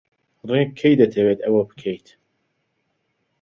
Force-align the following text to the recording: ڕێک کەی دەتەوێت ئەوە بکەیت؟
ڕێک 0.49 0.69
کەی 0.79 0.99
دەتەوێت 1.01 1.39
ئەوە 1.45 1.61
بکەیت؟ 1.69 2.07